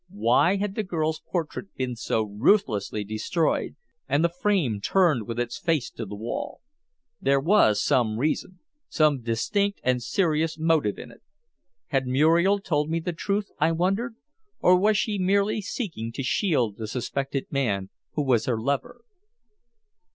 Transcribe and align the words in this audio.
Why 0.09 0.55
had 0.55 0.73
the 0.73 0.81
girl's 0.81 1.19
portrait 1.29 1.75
been 1.75 1.95
so 1.95 2.23
ruthlessly 2.23 3.03
destroyed 3.03 3.75
and 4.09 4.23
the 4.23 4.29
frame 4.29 4.81
turned 4.81 5.27
with 5.27 5.39
its 5.39 5.59
face 5.59 5.91
to 5.91 6.07
the 6.07 6.15
wall? 6.15 6.61
There 7.21 7.39
was 7.39 7.79
some 7.79 8.17
reason 8.17 8.61
some 8.89 9.21
distinct 9.21 9.79
and 9.83 10.01
serious 10.01 10.57
motive 10.57 10.97
in 10.97 11.11
it. 11.11 11.21
Had 11.89 12.07
Muriel 12.07 12.57
told 12.59 12.89
me 12.89 12.99
the 12.99 13.13
truth, 13.13 13.51
I 13.59 13.71
wondered, 13.73 14.15
or 14.59 14.75
was 14.75 14.97
she 14.97 15.19
merely 15.19 15.61
seeking 15.61 16.11
to 16.13 16.23
shield 16.23 16.77
the 16.77 16.87
suspected 16.87 17.51
man 17.51 17.91
who 18.13 18.23
was 18.23 18.47
her 18.47 18.59
lover? 18.59 19.01